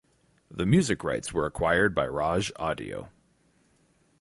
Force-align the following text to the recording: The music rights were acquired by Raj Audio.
The 0.49 0.65
music 0.65 1.03
rights 1.03 1.31
were 1.31 1.45
acquired 1.45 1.93
by 1.93 2.07
Raj 2.07 2.51
Audio. 2.55 3.09